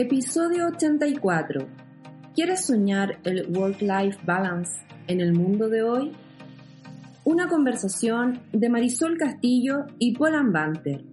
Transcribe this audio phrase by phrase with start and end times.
[0.00, 1.66] Episodio 84.
[2.32, 4.70] ¿Quieres soñar el work-life balance
[5.08, 6.12] en el mundo de hoy?
[7.24, 11.04] Una conversación de Marisol Castillo y Paul Ambanter.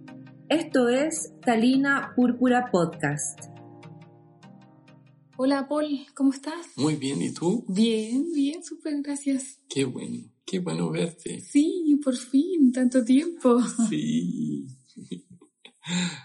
[0.48, 3.46] Esto es Talina Púrpura Podcast.
[5.36, 6.68] Hola Paul, ¿cómo estás?
[6.76, 7.64] Muy bien, ¿y tú?
[7.66, 9.58] Bien, bien, súper, gracias.
[9.68, 11.40] Qué bueno, qué bueno verte.
[11.40, 13.60] Sí, por fin, tanto tiempo.
[13.88, 14.64] Sí.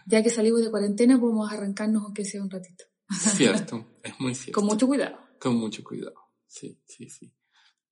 [0.06, 2.86] Ya que salimos de cuarentena, podemos arrancarnos aunque sea un ratito.
[3.10, 4.60] Cierto, es muy cierto.
[4.60, 5.18] Con mucho cuidado.
[5.40, 6.16] Con mucho cuidado,
[6.48, 7.34] sí, sí, sí.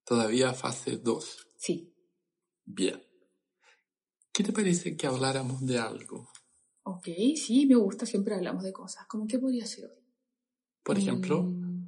[0.03, 1.47] Todavía fase 2.
[1.57, 1.93] Sí.
[2.65, 3.01] Bien.
[4.31, 6.29] ¿Qué te parece que habláramos de algo?
[6.83, 9.05] Ok, sí, me gusta, siempre hablamos de cosas.
[9.07, 10.03] ¿Cómo qué podría ser hoy?
[10.83, 11.87] Por ejemplo, Mm,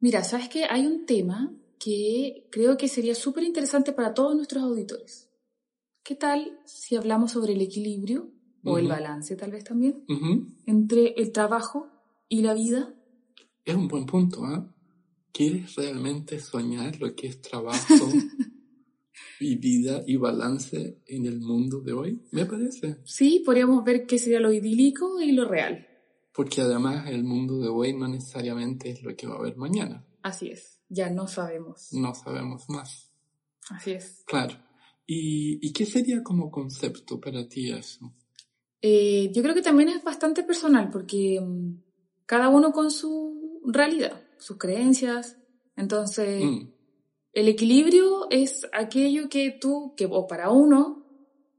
[0.00, 0.64] Mira, ¿sabes qué?
[0.64, 5.30] Hay un tema que creo que sería súper interesante para todos nuestros auditores.
[6.02, 8.32] ¿Qué tal si hablamos sobre el equilibrio
[8.64, 10.04] o el balance tal vez también
[10.66, 11.88] entre el trabajo
[12.28, 12.94] y la vida?
[13.64, 14.66] es un buen punto, ¿ah?
[15.32, 17.94] ¿Quieres realmente soñar lo que es trabajo
[19.40, 22.22] y vida y balance en el mundo de hoy?
[22.32, 22.98] Me parece.
[23.04, 25.86] Sí, podríamos ver qué sería lo idílico y lo real.
[26.34, 30.04] Porque además el mundo de hoy no necesariamente es lo que va a haber mañana.
[30.22, 31.92] Así es, ya no sabemos.
[31.92, 33.10] No sabemos más.
[33.68, 34.24] Así es.
[34.26, 34.56] Claro.
[35.06, 38.12] ¿Y, y qué sería como concepto para ti eso?
[38.82, 41.82] Eh, yo creo que también es bastante personal porque mm,
[42.26, 45.36] cada uno con su realidad, sus creencias.
[45.76, 46.72] Entonces, Mm,
[47.32, 51.06] el equilibrio es aquello que tú, que o para uno,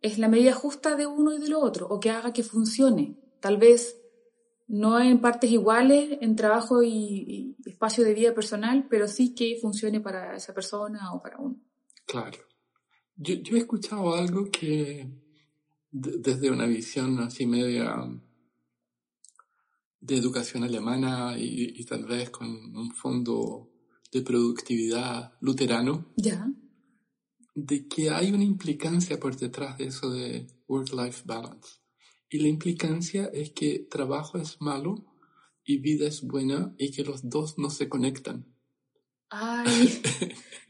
[0.01, 3.17] es la medida justa de uno y de lo otro, o que haga que funcione.
[3.39, 3.97] Tal vez
[4.67, 9.57] no en partes iguales en trabajo y, y espacio de vida personal, pero sí que
[9.61, 11.57] funcione para esa persona o para uno.
[12.05, 12.39] claro.
[13.15, 15.07] Yo, yo he escuchado algo que
[15.91, 17.95] de- desde una visión así media
[19.99, 23.69] de educación alemana y, y tal vez con un fondo
[24.11, 26.47] de productividad luterano, Ya.
[27.55, 31.79] de que hay una implicancia por detrás de eso de work-life balance.
[32.29, 35.05] Y la implicancia es que trabajo es malo
[35.63, 38.50] y vida es buena y que los dos no se conectan.
[39.31, 40.01] Ay,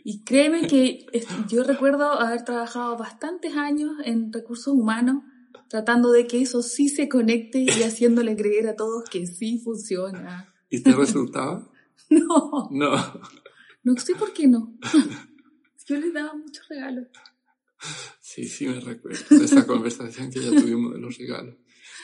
[0.03, 1.05] y créeme que
[1.49, 5.23] yo recuerdo haber trabajado bastantes años en recursos humanos
[5.67, 10.53] tratando de que eso sí se conecte y haciéndole creer a todos que sí funciona.
[10.69, 11.67] ¿Y te resultaba?
[12.09, 13.21] No, No.
[13.83, 14.77] no sé por qué no.
[15.87, 17.07] Yo les daba muchos regalos.
[18.19, 21.55] Sí, sí me recuerdo de esa conversación que ya tuvimos de los regalos.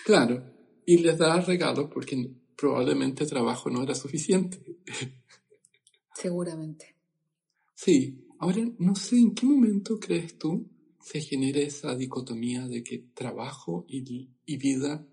[0.06, 0.44] Claro,
[0.86, 4.60] y les daba regalos porque probablemente trabajo no era suficiente.
[6.18, 6.96] Seguramente.
[7.76, 10.68] Sí, ahora no sé en qué momento crees tú
[11.00, 15.08] se genera esa dicotomía de que trabajo y, y vida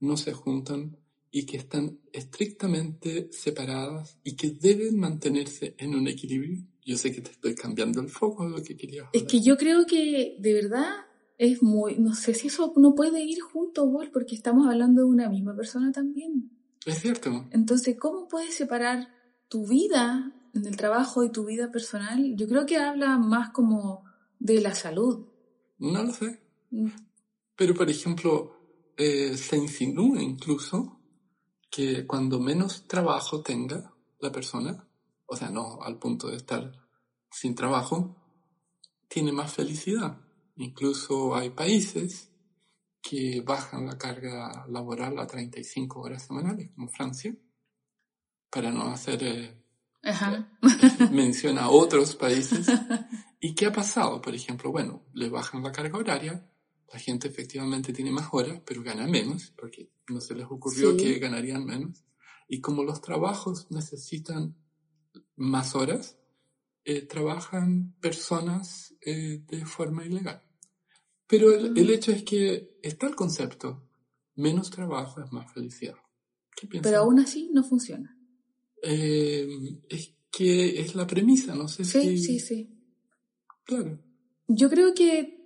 [0.00, 0.98] no se juntan
[1.30, 6.62] y que están estrictamente separadas y que deben mantenerse en un equilibrio.
[6.84, 9.56] Yo sé que te estoy cambiando el foco de lo que quería Es que yo
[9.56, 10.90] creo que de verdad
[11.38, 15.08] es muy, no sé si eso no puede ir junto, Wol, porque estamos hablando de
[15.08, 16.50] una misma persona también.
[16.84, 17.48] Es cierto.
[17.50, 19.08] Entonces, ¿cómo puedes separar
[19.48, 22.34] tu vida en el trabajo y tu vida personal?
[22.36, 24.04] Yo creo que habla más como
[24.38, 25.26] de la salud.
[25.78, 26.40] No lo sé.
[26.70, 26.88] Mm,
[27.56, 28.56] Pero, por ejemplo,
[28.96, 31.00] eh, se insinúa incluso
[31.70, 34.86] que cuando menos trabajo tenga la persona,
[35.26, 36.72] o sea, no al punto de estar
[37.30, 38.16] sin trabajo,
[39.08, 40.18] tiene más felicidad.
[40.56, 42.30] Incluso hay países
[43.00, 47.34] que bajan la carga laboral a 35 horas semanales, como Francia,
[48.50, 49.59] para no hacer eh,
[50.02, 50.50] Ajá.
[51.12, 52.66] mención a otros países.
[53.40, 54.20] ¿Y qué ha pasado?
[54.20, 56.46] Por ejemplo, bueno, le bajan la carga horaria,
[56.92, 60.96] la gente efectivamente tiene más horas, pero gana menos, porque no se les ocurrió Sí.
[60.98, 62.04] que ganarían menos.
[62.48, 64.56] Y como los trabajos necesitan
[65.36, 66.18] más horas,
[66.84, 70.42] eh, trabajan personas eh, de forma ilegal.
[71.26, 73.88] Pero el, el hecho es que está el concepto,
[74.34, 75.94] menos trabajo es más felicidad.
[76.56, 76.66] ¿Qué?
[76.82, 78.16] Pero aún así no funciona.
[78.82, 79.48] Eh,
[79.88, 82.18] es que es la premisa, no sé Sí, si...
[82.18, 82.76] sí, sí.
[83.64, 83.98] Claro.
[84.48, 85.38] Yo creo que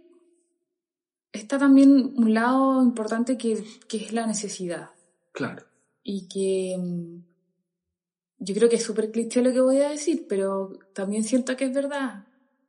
[1.33, 4.91] está también un lado importante que, que es la necesidad.
[5.33, 5.65] Claro.
[6.03, 7.25] Y que mm,
[8.39, 11.65] yo creo que es súper cliché lo que voy a decir, pero también siento que
[11.65, 12.27] es verdad.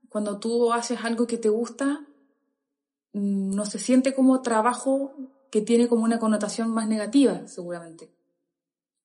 [0.10, 2.08] Cuando tú haces algo que te gusta,
[3.14, 5.14] mm, no se siente como trabajo
[5.52, 8.15] que tiene como una connotación más negativa, seguramente.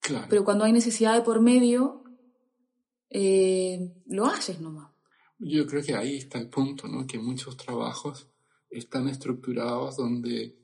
[0.00, 0.26] Claro.
[0.28, 2.04] Pero cuando hay necesidad de por medio,
[3.10, 4.90] eh, lo haces nomás.
[5.38, 7.06] Yo creo que ahí está el punto, ¿no?
[7.06, 8.28] Que muchos trabajos
[8.70, 10.56] están estructurados donde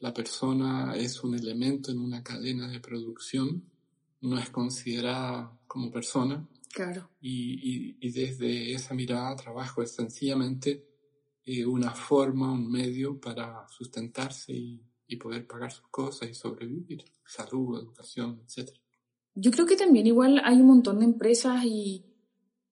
[0.00, 3.70] la persona es un elemento en una cadena de producción,
[4.22, 6.48] no es considerada como persona.
[6.72, 7.10] Claro.
[7.20, 10.88] Y, y, y desde esa mirada trabajo es sencillamente
[11.44, 17.04] eh, una forma, un medio para sustentarse y, y poder pagar sus cosas y sobrevivir.
[17.24, 18.70] Salud, educación, etc.
[19.34, 22.04] Yo creo que también igual hay un montón de empresas y,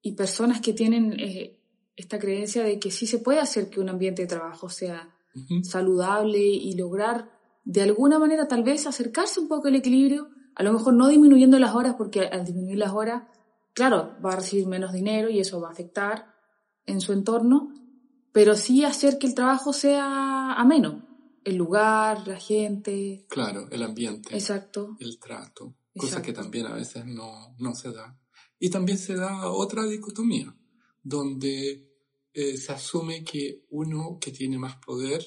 [0.03, 1.59] y personas que tienen eh,
[1.97, 5.15] esta creencia de que sí se puede hacer que un ambiente de trabajo sea
[5.63, 7.31] saludable y lograr
[7.65, 11.59] de alguna manera tal vez acercarse un poco al equilibrio, a lo mejor no disminuyendo
[11.59, 13.23] las horas porque al disminuir las horas,
[13.73, 16.35] claro, va a recibir menos dinero y eso va a afectar
[16.87, 17.73] en su entorno,
[18.33, 21.07] pero sí hacer que el trabajo sea ameno,
[21.45, 24.35] el lugar, la gente, Claro, el ambiente.
[24.35, 26.43] exacto, el trato, cosa que Exacto.
[26.43, 28.19] también a veces no, no se da.
[28.59, 30.55] Y también se da otra dicotomía,
[31.03, 31.91] donde
[32.33, 35.25] eh, se asume que uno que tiene más poder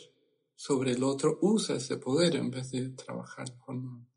[0.56, 4.08] sobre el otro usa ese poder en vez de trabajar de forma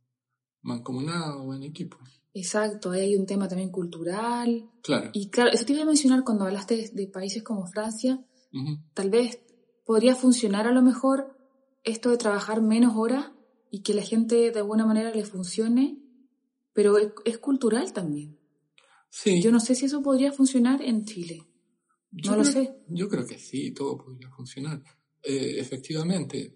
[0.62, 1.96] mancomunada o en equipo.
[2.34, 5.10] exacto, ahí hay un tema también cultural, Claro.
[5.14, 8.78] y claro, eso te iba a mencionar cuando hablaste de, países como Francia, Ujú.
[8.94, 9.40] tal vez
[9.84, 11.36] podría funcionar a lo mejor
[11.82, 13.30] esto de trabajar menos horas
[13.70, 15.98] y que la gente de alguna manera le funcione,
[16.76, 18.38] pero es, es cultural también.
[19.10, 21.42] Sí, Yo no sé si eso podría funcionar en Chile.
[22.12, 22.76] yo no lo creo- sé.
[22.88, 24.82] Yo creo que sí, todo podría funcionar.
[25.22, 26.54] Eh, efectivamente.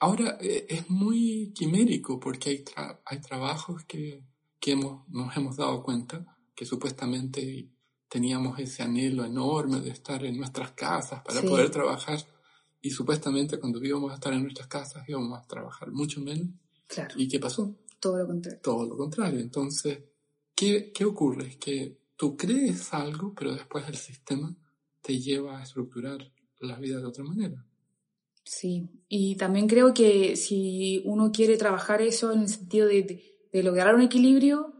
[0.00, 4.24] Ahora eh, es muy quimérico porque hay, tra- hay trabajos que,
[4.58, 7.70] que hemos, nos hemos dado cuenta que supuestamente
[8.08, 11.46] teníamos ese anhelo enorme de estar en nuestras casas para Sí.
[11.46, 12.18] poder trabajar
[12.80, 16.48] y supuestamente cuando íbamos a estar en nuestras casas íbamos a trabajar mucho menos.
[16.88, 17.74] Claro, ¿Y qué pasó?
[18.02, 18.60] Todo lo contrario.
[18.62, 19.38] Todo lo contrario.
[19.40, 20.00] Entonces,
[20.54, 21.46] ¿qué, qué ocurre?
[21.46, 24.54] Es que tú crees algo, pero después el sistema
[25.00, 26.18] te lleva a estructurar
[26.60, 27.64] la vida de otra manera.
[28.44, 33.22] Sí, y también creo que si uno quiere trabajar eso en el sentido de, de-
[33.52, 34.72] de lograr un equilibrio,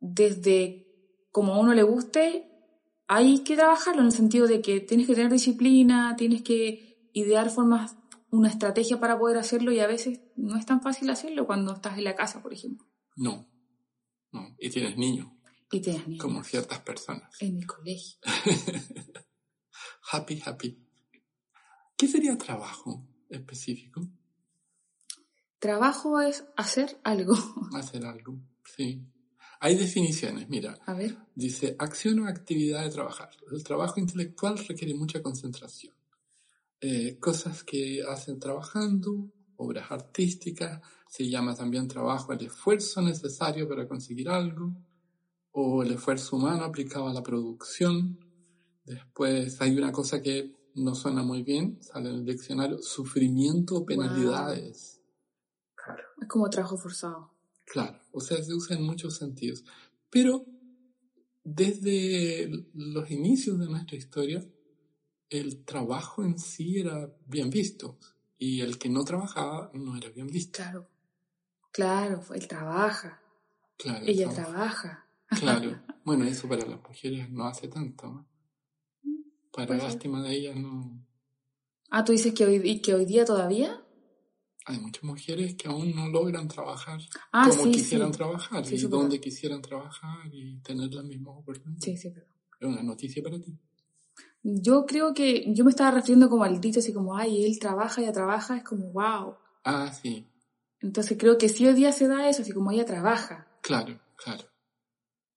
[0.00, 0.86] desde
[1.30, 2.48] como a uno le guste,
[3.08, 7.50] hay que trabajarlo en el sentido de que tienes que tener disciplina, tienes que idear
[7.50, 7.96] formas,
[8.34, 11.96] una estrategia para poder hacerlo y a veces no es tan fácil hacerlo cuando estás
[11.98, 12.86] en la casa, por ejemplo,
[13.16, 13.48] No,
[14.32, 14.56] no.
[14.58, 15.28] Y tienes niños,
[15.70, 17.30] y tienes niños como ciertas personas.
[17.40, 18.18] en mi colegio.
[20.12, 20.78] happy, happy.
[21.96, 24.06] ¿Qué sería trabajo específico?
[25.58, 27.34] Trabajo es hacer algo.
[27.74, 28.38] Hacer algo,
[28.76, 29.06] sí.
[29.60, 30.76] Hay definiciones, mira.
[30.84, 33.30] A ver, Dice, acción o actividad de trabajar.
[33.50, 35.94] El trabajo intelectual requiere mucha concentración.
[36.86, 43.88] Eh, cosas que hacen trabajando, obras artísticas, se llama también trabajo el esfuerzo necesario para
[43.88, 44.70] conseguir algo,
[45.52, 48.18] o el esfuerzo humano aplicado a la producción.
[48.84, 53.86] Después hay una cosa que no suena muy bien, sale en el diccionario, sufrimiento o
[53.86, 55.00] penalidades.
[56.20, 57.30] es como trabajo forzado.
[57.64, 59.64] Claro, o sea, se usa en muchos sentidos.
[60.10, 60.44] Pero
[61.44, 64.46] desde los inicios de nuestra historia,
[65.40, 67.98] el trabajo en sí era bien visto
[68.38, 70.58] y el que no trabajaba no era bien visto.
[70.58, 70.88] Claro,
[71.72, 73.20] claro, él trabaja,
[73.76, 75.06] Claro, ella trabaja.
[75.28, 78.06] Claro, bueno, eso para las mujeres no hace tanto.
[78.06, 78.26] ¿no?
[79.52, 79.88] Para Puede ser.
[79.90, 81.04] lástima de ellas no.
[81.90, 83.80] Ah, tú dices que hoy, y que hoy día todavía.
[84.66, 86.98] Hay muchas mujeres que aún no logran trabajar
[87.32, 88.16] Ah, como sí, quisieran sí.
[88.18, 91.84] trabajar y donde quisieran trabajar y tener las mismas oportunidades.
[91.84, 92.26] Sí, sí, pero.
[92.60, 93.58] Es una noticia para ti.
[94.46, 98.02] Yo creo que yo me estaba refiriendo como al dicho, así como, ay, él trabaja,
[98.02, 99.36] ella trabaja, es como, wow.
[99.64, 100.28] Ah, sí,
[100.80, 103.48] Entonces creo que sí hoy día se da eso, así como ella trabaja.
[103.62, 104.44] claro, claro.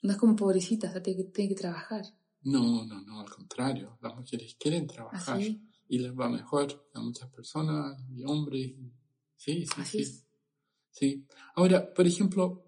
[0.02, 2.04] No es como pobrecita, o sea, tiene que, tiene que trabajar.
[2.42, 3.98] No, no, no, al contrario.
[4.02, 8.74] Las mujeres quieren trabajar Así, y les va mejor a muchas personas y hombres.
[9.38, 10.04] Sí, sí, así sí.
[10.04, 10.26] es.
[10.92, 11.28] sí.
[11.56, 12.64] Ahora, por ejemplo,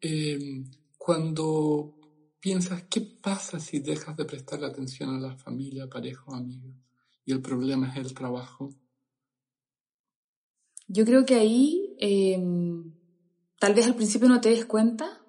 [0.00, 0.64] eh,
[0.96, 1.98] cuando
[2.42, 6.74] piensas, ¿qué pasa si dejas de prestarle atención a la familia, pareja o amigos?
[7.24, 8.74] Y el problema es el trabajo.
[10.88, 12.38] Yo creo que ahí, eh,
[13.58, 15.22] tal vez al principio no te des cuenta,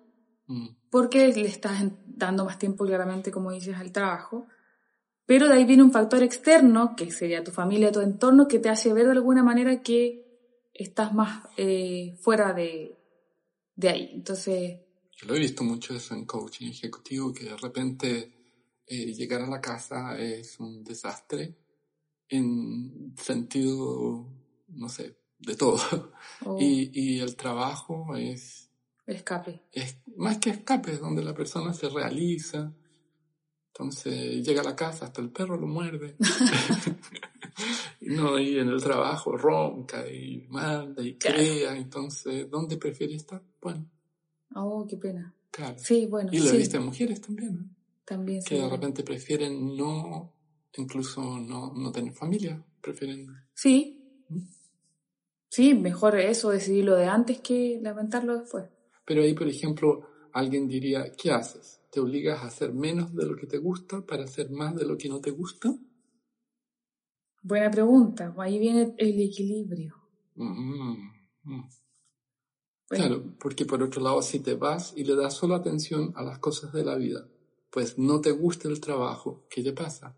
[0.47, 4.47] Mm, porque le estás dando más tiempo claramente, como dices, al trabajo.
[5.25, 8.69] Pero de ahí viene un factor externo, que sería tu familia, tu entorno, que te
[8.69, 10.21] hace ver de alguna manera que
[10.73, 12.97] estás más eh, fuera de,
[13.75, 14.11] de ahí.
[14.13, 14.79] Entonces,
[15.15, 18.33] Yo lo he visto mucho eso en coaching ejecutivo, que de repente
[18.87, 21.55] eh, llegar a la casa es un desastre
[22.29, 24.27] en sentido,
[24.69, 26.11] no sé, de todo.
[26.59, 28.69] Y, y el trabajo es,
[29.05, 29.61] el escape.
[29.71, 32.73] es más que escape, es donde la persona se realiza.
[33.67, 36.15] Entonces llega a la casa, hasta el perro lo muerde.
[38.01, 41.37] no, y en el trabajo ronca y manda y Claro.
[41.37, 41.75] crea.
[41.77, 43.41] Entonces, ¿dónde prefiere estar?
[43.61, 43.89] Bueno,
[44.55, 45.33] Oh, qué pena.
[45.51, 45.75] claro.
[45.77, 47.69] Sí, bueno, Y lo he sí, visto en mujeres también, ¿no?
[48.05, 50.33] también que de repente prefieren no,
[50.77, 53.27] incluso no, no tener familia, prefieren...
[53.53, 54.23] Sí.
[54.29, 54.39] ¿Mm?
[55.49, 58.65] Sí, mejor eso, decidirlo de antes que lamentarlo después.
[59.05, 61.79] Pero ahí, por ejemplo, alguien diría, ¿qué haces?
[61.91, 64.97] ¿Te obligas a hacer menos de lo que te gusta para hacer más de lo
[64.97, 65.69] que no te gusta?
[67.43, 68.33] Buena pregunta.
[68.37, 69.95] Ahí viene el equilibrio.
[70.35, 71.11] Mm,
[71.43, 71.69] mm.
[72.95, 76.39] Claro, porque por otro lado, si te vas y le das solo atención a las
[76.39, 77.27] cosas de la vida,
[77.69, 80.15] pues no te gusta el trabajo, ¿qué te pasa?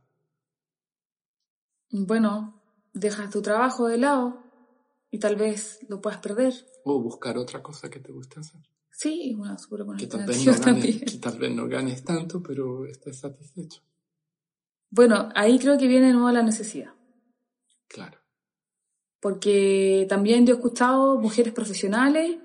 [1.90, 2.62] Bueno,
[2.94, 4.44] dejas tu trabajo de lado
[5.10, 6.54] y tal vez lo puedas perder.
[6.84, 8.62] O buscar otra cosa que te guste hacer.
[8.92, 11.00] Sí, es una súper buena Que tal, vez no ganes, también.
[11.02, 13.82] que tal vez no ganes tanto, pero estés satisfecho.
[14.90, 16.94] Bueno, ahí creo que viene de nuevo la necesidad.
[17.88, 18.20] Claro.
[19.20, 22.38] Porque también yo he escuchado mujeres profesionales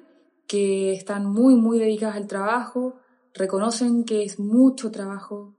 [0.51, 2.97] que están muy, muy dedicadas al trabajo,
[3.35, 5.55] reconocen que es mucho trabajo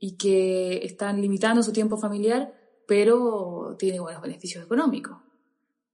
[0.00, 2.52] y que están limitando su tiempo familiar,
[2.88, 5.16] pero tiene buenos beneficios económicos.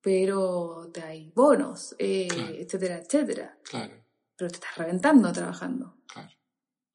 [0.01, 2.55] Pero te hay bonos, eh, Claro.
[2.55, 3.59] etcétera, etcétera.
[3.65, 4.03] Claro.
[4.35, 5.99] Pero te estás reventando trabajando.
[6.07, 6.31] Claro,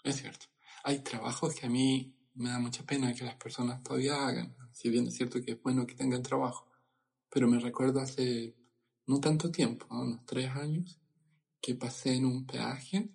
[0.04, 0.48] es cierto.
[0.86, 4.90] Hay trabajos que a mí me da mucha pena que las personas todavía hagan, si
[4.90, 6.66] bien es cierto que es bueno que tengan trabajo,
[7.30, 8.56] pero me recuerdo hace
[9.06, 10.02] no tanto tiempo, ¿no?
[10.02, 11.00] unos tres años,
[11.62, 13.10] que pasé en un peaje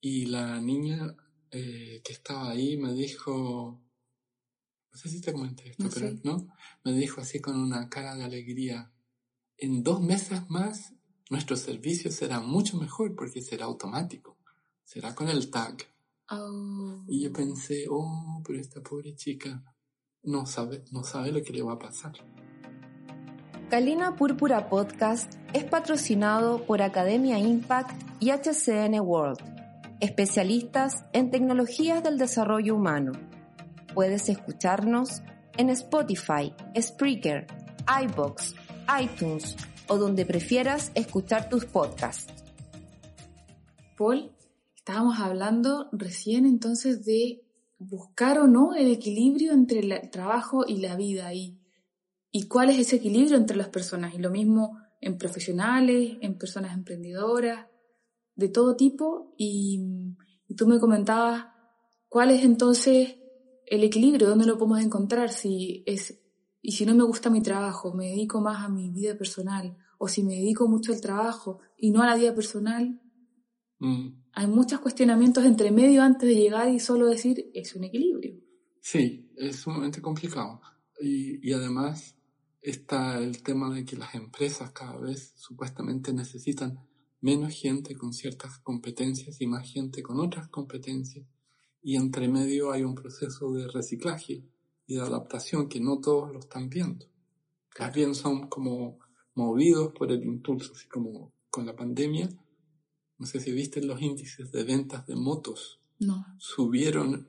[0.00, 1.16] y la niña
[1.50, 3.80] eh, que estaba ahí me dijo,
[4.92, 6.20] no sé si te comenté esto, No pero sé.
[6.24, 6.48] no,
[6.84, 8.92] me dijo así con una cara de alegría,
[9.56, 10.94] en dos meses más
[11.28, 14.38] nuestro servicio será mucho mejor porque será automático,
[14.84, 15.86] será con el tag.
[16.30, 17.04] Oh.
[17.08, 19.62] Y yo pensé, oh, pero esta pobre chica
[20.22, 22.12] no sabe, no sabe lo que le va a pasar.
[23.70, 29.38] Calina Púrpura Podcast es patrocinado por Academia Impact y HCN World,
[30.00, 33.12] especialistas en tecnologías del desarrollo humano.
[33.94, 35.22] Puedes escucharnos
[35.56, 37.46] en Spotify, Spreaker,
[38.02, 38.56] iBox,
[39.00, 42.42] iTunes o donde prefieras escuchar tus podcasts.
[43.96, 44.32] Paul,
[44.74, 47.44] estábamos hablando recién entonces de
[47.78, 51.59] buscar o no el equilibrio entre el trabajo y la vida y,
[52.32, 54.14] y cuál es ese equilibrio entre las personas.
[54.14, 57.66] Y lo mismo en profesionales, en personas emprendedoras,
[58.34, 59.34] de todo tipo.
[59.36, 60.14] Y,
[60.46, 61.46] y tú me comentabas
[62.08, 63.16] cuál es entonces
[63.66, 66.20] el equilibrio, dónde lo podemos encontrar, si es,
[66.60, 70.08] y si no me gusta mi trabajo, me dedico más a mi vida personal, o
[70.08, 73.00] si me dedico mucho al trabajo y no a la vida personal,
[73.80, 78.38] Mm, hay muchos cuestionamientos entre medio antes de llegar y solo decir es un equilibrio.
[78.80, 80.60] Sí, es sumamente complicado.
[81.00, 82.14] Y, y además
[82.60, 86.78] está el tema de que las empresas cada vez supuestamente necesitan
[87.20, 91.26] menos gente con ciertas competencias y más gente con otras competencias.
[91.82, 94.44] Y entre medio hay un proceso de reciclaje
[94.86, 97.06] y de adaptación que no todos lo están viendo.
[97.78, 98.98] Más bien son como
[99.34, 102.28] movidos por el impulso, así como con la pandemia.
[103.18, 106.26] No sé si viste los índices de ventas de motos No.
[106.38, 107.28] subieron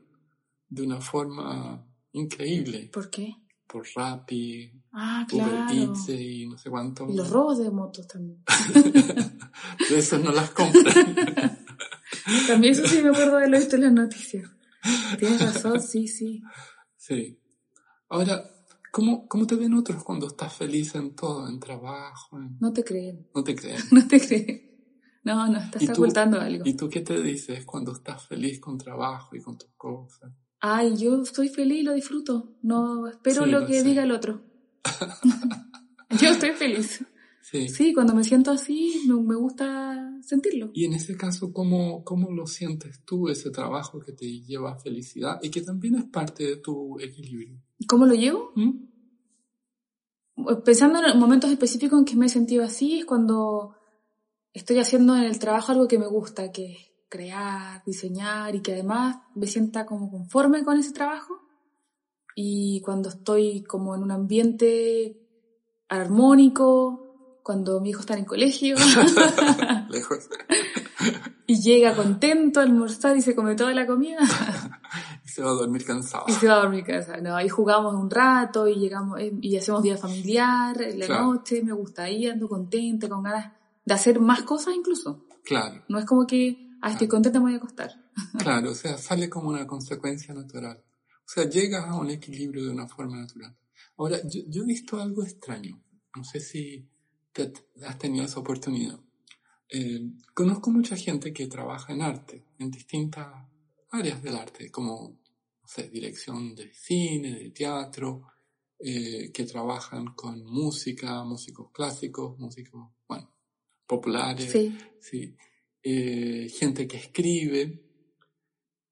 [0.69, 3.35] de una forma increíble ¿Por qué?
[3.71, 5.73] Por Rappi, Ah, Uber claro.
[5.73, 7.09] Eats y no sé cuánto.
[7.09, 8.43] Y los robos de motos también.
[9.89, 11.57] de no las compran.
[12.47, 14.49] También eso sí me acuerdo de lo visto en las noticias.
[15.17, 16.41] Tienes razón, sí, sí.
[16.97, 17.39] sí.
[18.09, 18.43] Ahora,
[18.91, 22.37] ¿cómo, ¿cómo te ven otros cuando estás feliz en todo, en trabajo?
[22.37, 23.79] en- No te creen, No te creen.
[23.91, 24.67] no te creen.
[25.23, 26.63] No, no, estás ocultando algo.
[26.65, 30.31] ¿Y tú qué te dices cuando estás feliz con trabajo y con tus cosas?
[30.61, 32.53] Ay, yo estoy feliz, lo disfruto.
[32.61, 33.83] No espero Sí, lo que sé.
[33.83, 34.43] diga el otro.
[36.21, 37.03] yo estoy feliz.
[37.41, 37.67] Sí.
[37.67, 40.69] Sí, cuando me siento así, me, me gusta sentirlo.
[40.73, 44.79] Y en ese caso, ¿cómo, ¿cómo lo sientes tú, ese trabajo que te lleva a
[44.79, 47.59] felicidad y que también es parte de tu equilibrio?
[47.87, 48.51] ¿Cómo lo llevo?
[48.55, 48.91] ¿Mm?
[50.63, 53.75] Pensando en momentos específicos en que me he sentido así, es cuando
[54.53, 59.17] estoy haciendo en el trabajo algo que me gusta, que crear, diseñar y que además
[59.35, 61.39] me sienta como conforme con ese trabajo.
[62.35, 65.19] Y cuando estoy como en un ambiente
[65.89, 68.75] armónico, cuando mi hijo está en el colegio,
[69.89, 70.29] Lejos.
[71.47, 74.19] y llega contento a almorzar y se come toda la comida.
[75.25, 76.23] y se va a dormir cansado.
[76.27, 77.21] y se va a dormir cansado.
[77.21, 81.25] No, ahí jugamos un rato y llegamos eh, y hacemos día familiar en la Claro.
[81.25, 83.51] noche, me gusta ahí, ando contenta, con ganas
[83.83, 85.25] de hacer más cosas incluso.
[85.43, 87.91] Claro, No es como que, ah, estoy contenta, me voy a acostar.
[88.37, 90.83] claro, o sea, sale como una consecuencia natural.
[91.09, 93.55] O sea, llegas a un equilibrio de una forma natural.
[93.97, 95.81] Ahora, yo, yo he visto algo extraño.
[96.15, 96.89] No sé si
[97.31, 97.53] te
[97.85, 98.99] has tenido esa oportunidad.
[99.69, 100.01] Eh,
[100.33, 103.27] conozco mucha gente que trabaja en arte, en distintas
[103.91, 105.17] áreas del arte, como,
[105.61, 108.27] no sé, dirección de cine, de teatro,
[108.79, 113.31] eh, que trabajan con música, músicos clásicos, músicos, bueno,
[113.87, 114.51] populares.
[114.51, 114.77] Sí.
[114.99, 115.37] Sí.
[115.83, 117.83] Eh, gente que escribe.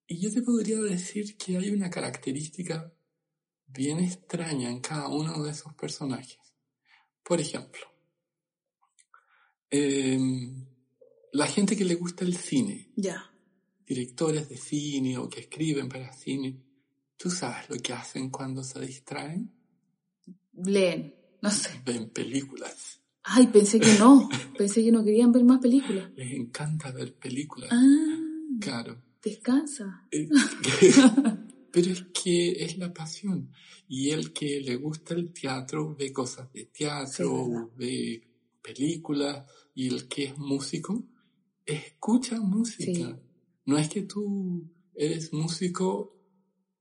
[0.08, 2.92] Y yo te podría decir que hay una característica
[3.68, 6.40] bien extraña en cada uno de esos personajes.
[7.24, 7.82] Por ejemplo,
[9.70, 10.66] em,
[11.34, 13.32] la gente que le gusta el cine, Ya.
[13.86, 16.60] directores de cine o que escriben para cine,
[17.18, 19.52] ¿tú sabes lo que hacen cuando se distraen?
[20.54, 21.70] Leen, no sé.
[21.86, 22.99] Ven películas.
[23.24, 24.30] Ay, pensé que no.
[24.58, 26.10] Pensé que no querían ver más películas.
[26.16, 27.70] Les encanta ver películas.
[27.72, 28.18] Ah,
[28.60, 29.02] Claro.
[29.24, 30.06] descansa.
[30.12, 30.28] Eh,
[31.72, 33.52] Pero es que es la pasión.
[33.88, 38.28] Y el que le gusta el teatro ve cosas de teatro, ve
[38.62, 39.46] películas.
[39.76, 41.04] Y el que es músico,
[41.66, 42.92] escucha música.
[42.94, 43.16] Sí.
[43.66, 46.16] No es que tú eres músico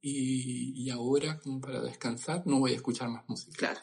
[0.01, 3.57] y, y ahora, como para descansar, no voy a escuchar más música.
[3.59, 3.81] Claro.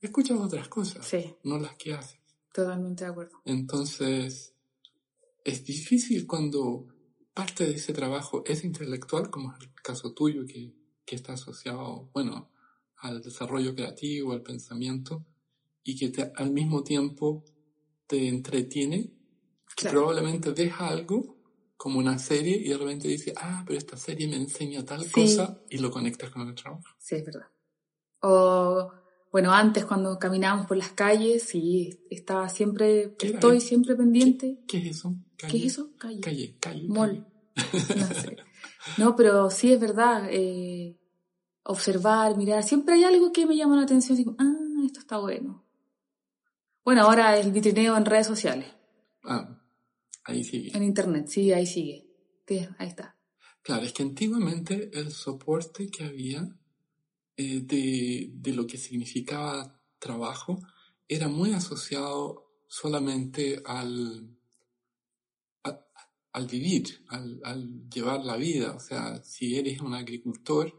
[0.00, 2.20] Escuchas otras cosas, Sí, no las que haces.
[2.52, 3.40] totalmente de acuerdo.
[3.44, 4.54] Entonces,
[5.44, 6.86] es difícil cuando
[7.34, 12.10] parte de ese trabajo es intelectual, como es el caso tuyo, que, que está asociado,
[12.12, 12.50] bueno,
[12.98, 15.24] al desarrollo creativo, al pensamiento,
[15.82, 17.44] y que te- al mismo tiempo
[18.06, 19.12] te entretiene,
[19.76, 19.98] que Claro.
[20.00, 21.36] probablemente deja algo
[21.76, 25.10] como una serie y de repente dice, ah, pero esta serie me enseña tal Sí.
[25.12, 26.84] cosa y lo conectas con el trabajo.
[26.98, 27.46] Sí, es verdad.
[28.22, 28.92] O,
[29.32, 34.58] bueno, antes cuando caminábamos por las calles, sí, estaba siempre, ¿Qué era estoy siempre pendiente.
[34.66, 35.14] ¿Qué es eso?
[35.36, 35.90] ¿Qué es eso?
[35.98, 36.20] Calle.
[36.20, 36.88] Calle, calle.
[36.88, 37.26] Mall.
[37.54, 38.00] calle.
[38.00, 38.36] No sé.
[38.98, 40.26] No, pero sí es verdad.
[40.30, 40.96] eh,
[41.62, 42.62] observar, mirar.
[42.64, 44.22] Siempre hay algo que me llama la atención.
[44.24, 45.64] Como, ah, esto está bueno.
[46.84, 48.66] Bueno, ahora el vitrineo en redes sociales,
[49.22, 49.62] Ah,
[50.24, 50.76] ahí sigue.
[50.76, 51.26] en internet.
[51.28, 52.06] Sí, ahí sigue.
[52.48, 53.16] Sí, ahí está.
[53.62, 56.48] Claro, es que antiguamente el soporte que había
[57.40, 59.52] eh, de, de lo que significaba
[59.98, 60.58] trabajo
[61.08, 62.20] era muy asociado
[62.68, 64.36] solamente al,
[65.64, 65.80] a-
[66.32, 68.74] al vivir, al, al llevar la vida.
[68.74, 70.72] O sea, si eres un agricultor,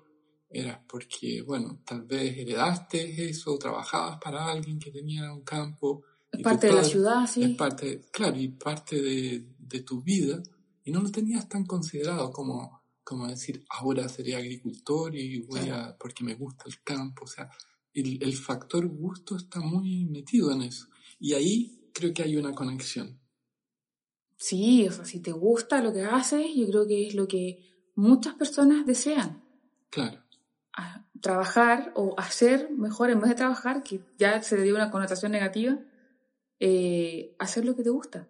[0.49, 6.03] eras porque, bueno, tal vez heredaste eso, trabajabas para alguien que tenía un campo.
[6.31, 7.53] Es parte de la ciudad, es sí.
[7.55, 10.41] parte, claro, y parte de, de tu vida,
[10.83, 12.80] y no lo tenías tan considerado como,
[13.11, 17.49] como decir, ahora seré agricultor y voy a, porque me gusta el campo, o sea,
[17.93, 20.87] el, el factor gusto está muy metido en eso,
[21.19, 23.19] y ahí creo que hay una conexión.
[24.37, 27.63] Sí, o sea, si te gusta lo que haces, yo creo que es lo que
[27.95, 29.41] muchas personas desean.
[29.89, 30.23] Claro,
[30.73, 34.91] a- trabajar o hacer mejor en vez de trabajar, que ya se le dio una
[34.91, 35.79] connotación negativa,
[36.59, 38.29] eh, hacer lo que te gusta.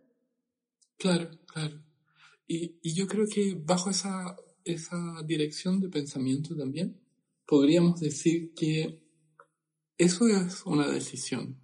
[0.97, 1.83] claro, claro.
[2.47, 6.99] Y, y yo creo que bajo esa, esa dirección de pensamiento también,
[7.45, 9.03] podríamos decir que
[9.97, 11.57] eso es una decisión.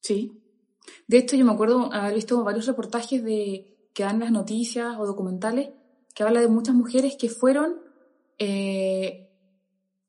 [0.00, 0.32] Sí.
[1.06, 5.06] De hecho, yo me acuerdo haber visto varios reportajes de que dan las noticias o
[5.06, 5.70] documentales
[6.14, 7.80] que habla de muchas mujeres que fueron
[8.38, 9.30] eh,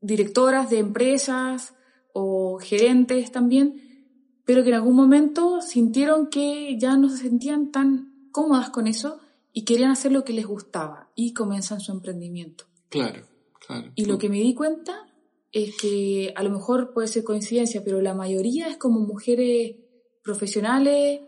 [0.02, 1.74] directoras de empresas
[2.14, 8.30] o gerentes también, pero que en algún momento sintieron que ya no se sentían tan
[8.32, 9.20] cómodas con eso
[9.54, 12.66] y querían hacer lo que les gustaba y comienzan su emprendimiento.
[12.90, 13.26] Claro,
[13.66, 13.92] claro.
[13.96, 15.06] Y lo que me di cuenta
[15.52, 19.76] es que a lo mejor puede ser coincidencia, pero la mayoría es como mujeres
[20.24, 21.22] profesionales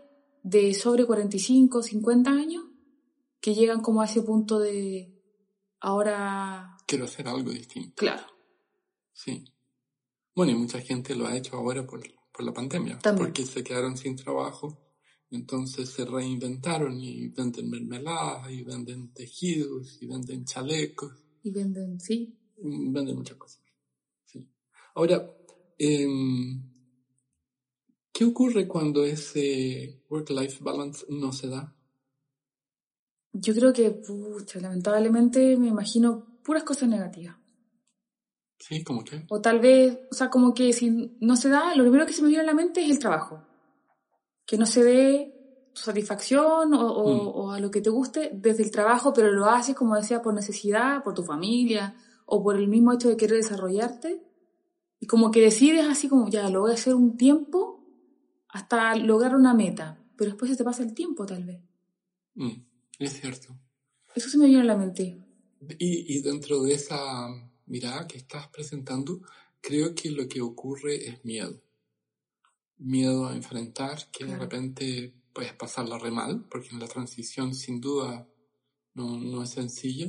[0.44, 2.64] de sobre 45, 50 años
[3.40, 5.12] que llegan como a ese punto de
[5.80, 7.94] ahora, Quiero hacer algo distinto.
[7.96, 8.22] claro,
[9.12, 9.44] Sí.
[10.34, 12.00] Bueno, y mucha gente lo ha hecho ahora por,
[12.32, 13.26] por la pandemia, También.
[13.26, 14.78] porque se quedaron sin trabajo,
[15.36, 22.38] entonces se reinventaron y venden mermeladas, y venden tejidos, y venden chalecos, y venden, sí.
[22.58, 23.62] y venden muchas cosas.
[24.26, 24.46] Sí.
[24.94, 25.30] Ahora,
[25.78, 26.62] em,
[28.12, 31.74] ¿qué ocurre cuando ese work-life balance no se da?
[33.32, 37.36] Yo creo que, pucha, lamentablemente me imagino puras cosas negativas.
[38.58, 38.84] ¿Sí?
[38.84, 39.24] ¿Cómo que?
[39.30, 42.22] O tal vez, o sea, como que si no se da, lo primero que se
[42.22, 43.42] me viene a la mente es el trabajo.
[44.52, 45.34] Que no se dé
[45.72, 47.28] tu satisfacción o, o- Mm.
[47.40, 50.34] o a lo que te guste desde el trabajo, pero lo haces, como decía, por
[50.34, 51.94] necesidad, por tu familia
[52.26, 54.22] o por el mismo hecho de querer desarrollarte.
[55.00, 57.82] Y como que decides así como, ya, lo voy a hacer un tiempo
[58.50, 61.60] hasta lograr una meta, pero después se te pasa el tiempo tal vez.
[62.34, 62.50] Mm,
[62.98, 63.56] es cierto.
[64.14, 65.18] Eso se me viene a la mente.
[65.78, 67.00] Y, y dentro de esa
[67.64, 69.22] mirada que estás presentando,
[69.62, 71.61] creo que lo que ocurre es miedo.
[72.82, 77.80] Miedo a enfrentar, que de repente puedes pasarla re mal, porque en la transición sin
[77.80, 78.28] duda
[78.94, 80.06] no, no es sencilla.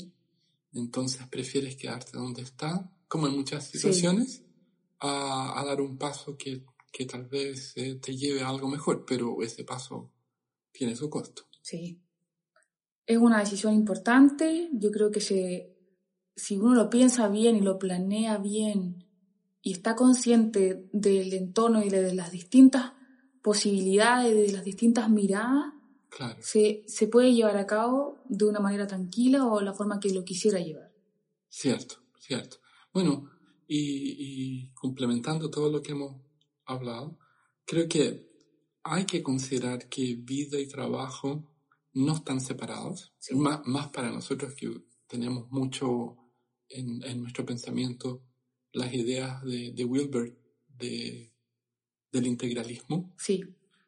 [0.73, 4.43] Entonces prefieres quedarte donde está, como en muchas situaciones,
[4.99, 9.05] a, a dar un paso que, que tal vez eh, te lleve a algo mejor,
[9.05, 10.11] pero ese paso
[10.71, 11.43] tiene su costo.
[11.61, 12.01] Sí.
[13.05, 14.69] Es una decisión importante.
[14.73, 15.75] Yo creo que se,
[16.35, 19.02] si uno lo piensa bien y lo planea bien
[19.63, 22.91] y está consciente del entorno y de las distintas
[23.41, 25.73] posibilidades, de las distintas miradas,
[26.09, 26.37] Claro.
[26.41, 30.23] se, se puede llevar a cabo de una manera tranquila o la forma que lo
[30.23, 30.91] quisiera llevar.
[31.49, 32.57] Cierto, cierto.
[32.93, 33.31] Bueno,
[33.67, 33.79] y,
[34.19, 36.21] y complementando todo lo que hemos
[36.65, 37.17] hablado,
[37.65, 38.29] creo que
[38.83, 41.49] hay que considerar que vida y trabajo
[41.93, 43.33] no están separados, Sí.
[43.35, 44.69] más, más para nosotros que
[45.07, 46.17] tenemos mucho
[46.69, 48.21] en, en nuestro pensamiento
[48.73, 50.37] las ideas de, de Wilbert
[50.77, 51.31] de,
[52.11, 53.13] del integralismo.
[53.17, 53.43] Sí,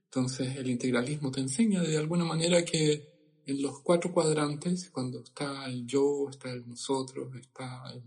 [0.05, 3.13] Entonces el integralismo te enseña de alguna manera que
[3.45, 8.03] en los cuatro cuadrantes, cuando está el yo, está el nosotros, está el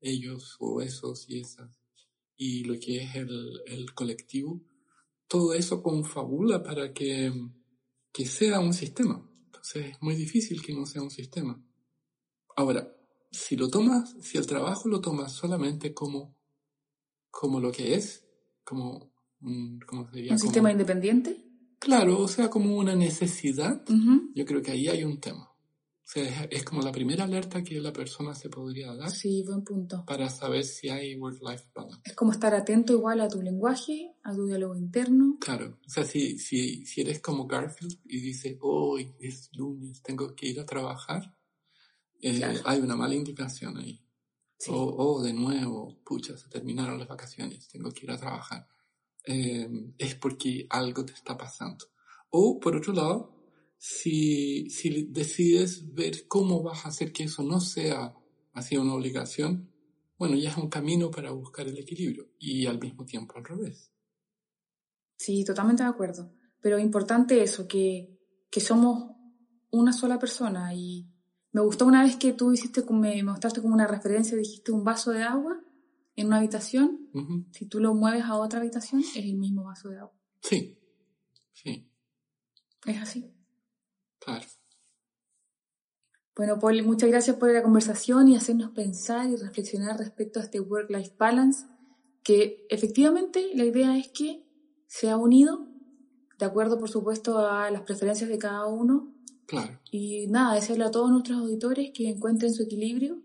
[0.00, 1.78] ellos o esos y esas,
[2.36, 4.60] y lo que es el, el colectivo,
[5.28, 7.32] todo eso confabula para que,
[8.12, 9.26] que sea un sistema.
[9.46, 11.64] Entonces es muy difícil que no sea un sistema.
[12.56, 12.94] Ahora,
[13.32, 16.36] si lo tomas, si el trabajo lo tomas solamente como,
[17.30, 18.24] como lo que es,
[18.64, 20.32] como, un- ¿cómo sería?
[20.32, 21.44] un Como- sistema independiente.
[21.78, 24.30] Claro, o sea, como una necesidad, Ujú.
[24.34, 25.48] yo creo que ahí hay un tema.
[26.04, 29.64] O sea, es, como la primera alerta que la persona se podría dar Sí, buen
[29.64, 30.04] punto.
[30.06, 32.02] para saber si hay work-life balance.
[32.04, 35.38] Es como estar atento igual a tu lenguaje, a tu diálogo interno.
[35.40, 40.34] Claro, o sea, si, si, si eres como Garfield y dice, hoy es lunes, tengo
[40.36, 41.34] que ir a trabajar,
[42.22, 42.60] eh, Claro.
[42.64, 44.00] hay una mala indicación ahí.
[44.56, 44.70] Sí.
[44.72, 48.66] O, o de nuevo, pucha, se terminaron las vacaciones, tengo que ir a trabajar.
[49.24, 51.84] Eh, es porque algo te está pasando.
[52.30, 53.36] O, por otro lado,
[53.76, 58.14] si, si decides ver cómo vas a hacer que eso no sea
[58.52, 59.68] así una obligación,
[60.16, 63.90] bueno, ya es un camino para buscar el equilibrio y al mismo tiempo al revés.
[65.16, 66.32] Sí, totalmente de acuerdo.
[66.60, 68.18] Pero importante eso, que,
[68.50, 69.16] que somos
[69.70, 70.72] una sola persona.
[70.74, 71.11] Y
[71.52, 74.84] me gustó una vez que tú hiciste, como- me mostraste como una referencia, dijiste un
[74.84, 75.60] vaso de agua
[76.16, 77.08] en una habitación.
[77.52, 80.14] Si tú lo mueves a otra habitación, es el mismo vaso de agua.
[80.42, 80.78] Sí,
[81.52, 81.88] sí,
[82.86, 83.32] Es así.
[84.18, 84.46] claro.
[86.34, 90.60] Bueno, Paul, muchas gracias por la conversación y hacernos pensar y reflexionar respecto a este
[90.60, 91.66] work-life balance,
[92.22, 94.42] que efectivamente la idea es que
[94.86, 95.68] sea unido,
[96.38, 99.14] de acuerdo, por supuesto, a las preferencias de cada uno.
[99.46, 103.22] Claro, Y nada, desearle a todos nuestros auditores que encuentren su equilibrio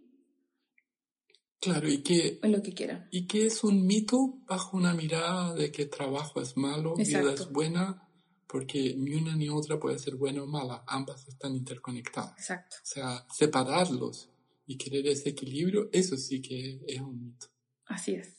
[1.59, 3.07] claro, y que, en lo que quieran.
[3.11, 7.43] y que es un mito bajo una mirada de que trabajo es malo, vida Exacto.
[7.43, 8.09] es buena,
[8.47, 12.33] porque ni una ni otra puede ser buena o mala, ambas están interconectadas.
[12.37, 12.77] Exacto.
[12.81, 14.29] O sea, separarlos
[14.65, 17.47] y querer ese equilibrio, eso sí que es un mito.
[17.85, 18.33] Así es.